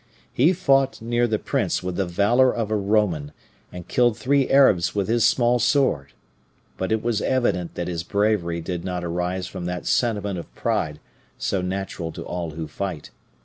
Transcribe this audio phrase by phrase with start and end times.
[0.33, 3.33] He fought near the prince with the valor of a Roman,
[3.71, 6.13] and killed three Arabs with his small sword.
[6.75, 10.99] But it was evident that his bravery did not arise from that sentiment of pride
[11.37, 13.11] so natural to all who fight.